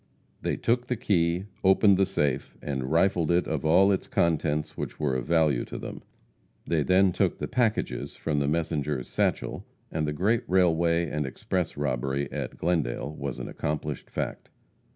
They 0.41 0.55
took 0.55 0.87
the 0.87 0.95
key, 0.95 1.45
opened 1.63 1.97
the 1.97 2.07
safe, 2.07 2.57
and 2.59 2.91
rifled 2.91 3.29
it 3.29 3.45
of 3.47 3.63
all 3.63 3.91
its 3.91 4.07
contents 4.07 4.75
which 4.75 4.99
were 4.99 5.15
of 5.15 5.27
value 5.27 5.63
to 5.65 5.77
them. 5.77 6.01
They 6.65 6.81
then 6.81 7.11
took 7.11 7.37
the 7.37 7.47
packages 7.47 8.15
from 8.15 8.39
the 8.39 8.47
messenger's 8.47 9.07
satchel, 9.07 9.63
and 9.91 10.07
the 10.07 10.11
great 10.13 10.41
railway 10.47 11.07
and 11.07 11.27
express 11.27 11.77
robbery 11.77 12.27
at 12.31 12.57
Glendale 12.57 13.11
was 13.13 13.37
an 13.37 13.47
accomplished 13.47 14.09
fact. 14.09 14.49